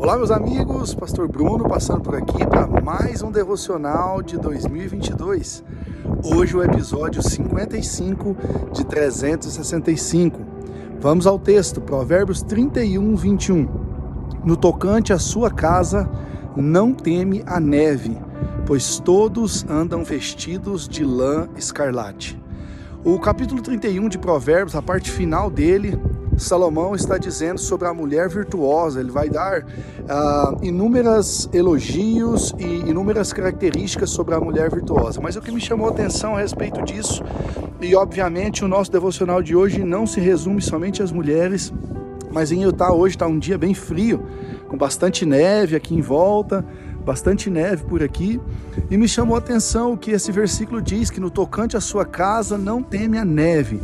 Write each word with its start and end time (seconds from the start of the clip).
Olá, 0.00 0.16
meus 0.16 0.30
amigos, 0.30 0.94
Pastor 0.94 1.26
Bruno 1.26 1.68
passando 1.68 2.02
por 2.02 2.14
aqui 2.14 2.46
para 2.46 2.68
mais 2.68 3.20
um 3.20 3.32
devocional 3.32 4.22
de 4.22 4.38
2022. 4.38 5.64
Hoje 6.22 6.56
o 6.56 6.62
episódio 6.62 7.20
55 7.20 8.36
de 8.72 8.86
365. 8.86 10.40
Vamos 11.00 11.26
ao 11.26 11.36
texto, 11.36 11.80
Provérbios 11.80 12.42
31, 12.42 13.16
21. 13.16 13.68
No 14.44 14.56
tocante 14.56 15.12
à 15.12 15.18
sua 15.18 15.50
casa, 15.50 16.08
não 16.54 16.94
teme 16.94 17.42
a 17.44 17.58
neve, 17.58 18.16
pois 18.66 19.00
todos 19.00 19.66
andam 19.68 20.04
vestidos 20.04 20.88
de 20.88 21.04
lã 21.04 21.48
escarlate. 21.56 22.40
O 23.04 23.18
capítulo 23.18 23.60
31 23.60 24.08
de 24.08 24.18
Provérbios, 24.18 24.76
a 24.76 24.82
parte 24.82 25.10
final 25.10 25.50
dele, 25.50 25.98
Salomão 26.38 26.94
está 26.94 27.18
dizendo 27.18 27.58
sobre 27.58 27.88
a 27.88 27.94
mulher 27.94 28.28
virtuosa. 28.28 29.00
Ele 29.00 29.10
vai 29.10 29.28
dar 29.28 29.62
uh, 29.62 30.64
inúmeras 30.64 31.48
elogios 31.52 32.54
e 32.58 32.88
inúmeras 32.88 33.32
características 33.32 34.10
sobre 34.10 34.34
a 34.34 34.40
mulher 34.40 34.70
virtuosa. 34.70 35.20
Mas 35.20 35.36
o 35.36 35.40
que 35.42 35.50
me 35.50 35.60
chamou 35.60 35.88
a 35.88 35.90
atenção 35.90 36.36
a 36.36 36.40
respeito 36.40 36.82
disso, 36.82 37.22
e 37.80 37.94
obviamente 37.94 38.64
o 38.64 38.68
nosso 38.68 38.90
devocional 38.90 39.42
de 39.42 39.54
hoje 39.54 39.82
não 39.82 40.06
se 40.06 40.20
resume 40.20 40.62
somente 40.62 41.02
às 41.02 41.10
mulheres, 41.10 41.72
mas 42.30 42.52
em 42.52 42.62
Utah 42.62 42.92
hoje 42.92 43.16
está 43.16 43.26
um 43.26 43.38
dia 43.38 43.58
bem 43.58 43.74
frio, 43.74 44.22
com 44.68 44.76
bastante 44.76 45.26
neve 45.26 45.74
aqui 45.74 45.94
em 45.94 46.00
volta, 46.00 46.64
bastante 47.04 47.48
neve 47.48 47.84
por 47.84 48.02
aqui, 48.02 48.40
e 48.90 48.96
me 48.96 49.08
chamou 49.08 49.34
a 49.34 49.38
atenção 49.38 49.92
o 49.94 49.96
que 49.96 50.10
esse 50.10 50.30
versículo 50.30 50.82
diz: 50.82 51.10
que 51.10 51.20
no 51.20 51.30
tocante 51.30 51.76
à 51.76 51.80
sua 51.80 52.04
casa 52.04 52.58
não 52.58 52.82
teme 52.82 53.18
a 53.18 53.24
neve 53.24 53.80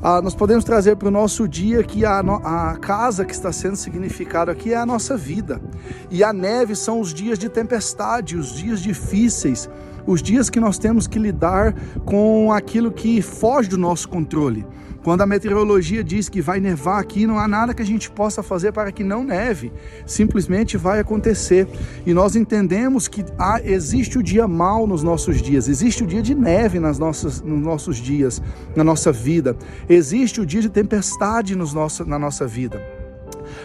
ah, 0.00 0.22
nós 0.22 0.34
podemos 0.34 0.64
trazer 0.64 0.96
para 0.96 1.08
o 1.08 1.10
nosso 1.10 1.48
dia 1.48 1.82
que 1.82 2.04
a, 2.04 2.20
a 2.20 2.76
casa 2.76 3.24
que 3.24 3.32
está 3.32 3.50
sendo 3.50 3.74
significada 3.74 4.52
aqui 4.52 4.72
é 4.72 4.76
a 4.76 4.86
nossa 4.86 5.16
vida. 5.16 5.60
E 6.08 6.22
a 6.22 6.32
neve 6.32 6.76
são 6.76 7.00
os 7.00 7.12
dias 7.12 7.38
de 7.38 7.48
tempestade, 7.48 8.36
os 8.36 8.54
dias 8.54 8.80
difíceis, 8.80 9.68
os 10.08 10.22
dias 10.22 10.48
que 10.48 10.58
nós 10.58 10.78
temos 10.78 11.06
que 11.06 11.18
lidar 11.18 11.74
com 12.06 12.50
aquilo 12.50 12.90
que 12.90 13.20
foge 13.20 13.68
do 13.68 13.76
nosso 13.76 14.08
controle. 14.08 14.64
Quando 15.04 15.20
a 15.20 15.26
meteorologia 15.26 16.02
diz 16.02 16.30
que 16.30 16.40
vai 16.40 16.60
nevar 16.60 16.98
aqui, 16.98 17.26
não 17.26 17.38
há 17.38 17.46
nada 17.46 17.74
que 17.74 17.82
a 17.82 17.86
gente 17.86 18.10
possa 18.10 18.42
fazer 18.42 18.72
para 18.72 18.90
que 18.90 19.04
não 19.04 19.22
neve. 19.22 19.70
Simplesmente 20.06 20.78
vai 20.78 20.98
acontecer. 20.98 21.68
E 22.06 22.14
nós 22.14 22.34
entendemos 22.34 23.06
que 23.06 23.22
há, 23.38 23.60
existe 23.62 24.18
o 24.18 24.22
dia 24.22 24.48
mal 24.48 24.86
nos 24.86 25.02
nossos 25.02 25.42
dias, 25.42 25.68
existe 25.68 26.02
o 26.02 26.06
dia 26.06 26.22
de 26.22 26.34
neve 26.34 26.80
nas 26.80 26.98
nossas, 26.98 27.42
nos 27.42 27.60
nossos 27.60 27.98
dias, 27.98 28.40
na 28.74 28.82
nossa 28.82 29.12
vida, 29.12 29.56
existe 29.88 30.40
o 30.40 30.46
dia 30.46 30.62
de 30.62 30.70
tempestade 30.70 31.54
nos 31.54 31.74
nosso, 31.74 32.04
na 32.06 32.18
nossa 32.18 32.46
vida. 32.46 32.97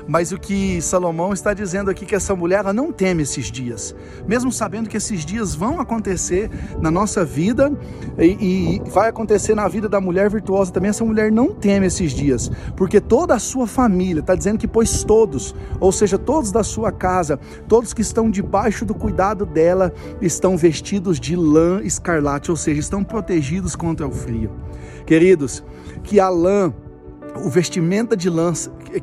Mas 0.07 0.31
o 0.31 0.39
que 0.39 0.81
Salomão 0.81 1.33
está 1.33 1.53
dizendo 1.53 1.89
aqui 1.89 2.05
que 2.05 2.15
essa 2.15 2.35
mulher 2.35 2.59
ela 2.59 2.73
não 2.73 2.91
teme 2.91 3.23
esses 3.23 3.51
dias, 3.51 3.95
mesmo 4.27 4.51
sabendo 4.51 4.89
que 4.89 4.97
esses 4.97 5.25
dias 5.25 5.55
vão 5.55 5.79
acontecer 5.79 6.49
na 6.79 6.91
nossa 6.91 7.25
vida 7.25 7.71
e, 8.17 8.79
e 8.79 8.89
vai 8.89 9.09
acontecer 9.09 9.55
na 9.55 9.67
vida 9.67 9.89
da 9.89 9.99
mulher 9.99 10.29
virtuosa 10.29 10.71
também. 10.71 10.89
Essa 10.89 11.03
mulher 11.03 11.31
não 11.31 11.53
teme 11.53 11.87
esses 11.87 12.11
dias, 12.11 12.51
porque 12.75 13.01
toda 13.01 13.35
a 13.35 13.39
sua 13.39 13.67
família 13.67 14.19
está 14.19 14.35
dizendo 14.35 14.57
que 14.57 14.67
pois 14.67 15.03
todos, 15.03 15.55
ou 15.79 15.91
seja, 15.91 16.17
todos 16.17 16.51
da 16.51 16.63
sua 16.63 16.91
casa, 16.91 17.39
todos 17.67 17.93
que 17.93 18.01
estão 18.01 18.29
debaixo 18.29 18.85
do 18.85 18.93
cuidado 18.93 19.45
dela, 19.45 19.93
estão 20.21 20.55
vestidos 20.55 21.19
de 21.19 21.35
lã 21.35 21.81
escarlate, 21.83 22.51
ou 22.51 22.57
seja, 22.57 22.79
estão 22.79 23.03
protegidos 23.03 23.75
contra 23.75 24.07
o 24.07 24.11
frio. 24.11 24.51
Queridos, 25.05 25.63
que 26.03 26.19
a 26.19 26.29
lã 26.29 26.73
o 27.35 27.49
vestimenta 27.49 28.15
de 28.15 28.29
lã, 28.29 28.53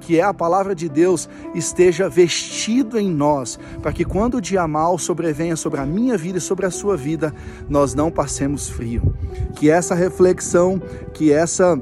que 0.00 0.18
é 0.18 0.22
a 0.22 0.34
palavra 0.34 0.74
de 0.74 0.88
Deus, 0.88 1.28
esteja 1.54 2.08
vestido 2.08 2.98
em 2.98 3.10
nós, 3.10 3.58
para 3.82 3.92
que 3.92 4.04
quando 4.04 4.36
o 4.36 4.40
dia 4.40 4.66
mal 4.66 4.98
sobrevenha 4.98 5.56
sobre 5.56 5.80
a 5.80 5.86
minha 5.86 6.16
vida 6.16 6.38
e 6.38 6.40
sobre 6.40 6.66
a 6.66 6.70
sua 6.70 6.96
vida, 6.96 7.34
nós 7.68 7.94
não 7.94 8.10
passemos 8.10 8.68
frio. 8.68 9.14
Que 9.54 9.70
essa 9.70 9.94
reflexão, 9.94 10.80
que 11.12 11.32
essa 11.32 11.78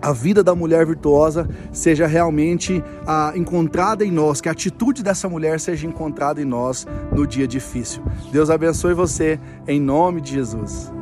a 0.00 0.12
vida 0.12 0.44
da 0.44 0.54
mulher 0.54 0.86
virtuosa 0.86 1.48
seja 1.72 2.06
realmente 2.06 2.82
ah, 3.06 3.32
encontrada 3.34 4.04
em 4.04 4.12
nós, 4.12 4.40
que 4.40 4.48
a 4.48 4.52
atitude 4.52 5.02
dessa 5.02 5.28
mulher 5.28 5.58
seja 5.58 5.86
encontrada 5.86 6.40
em 6.40 6.44
nós 6.44 6.86
no 7.12 7.26
dia 7.26 7.48
difícil. 7.48 8.02
Deus 8.30 8.48
abençoe 8.48 8.94
você, 8.94 9.40
em 9.66 9.80
nome 9.80 10.20
de 10.20 10.34
Jesus. 10.34 10.92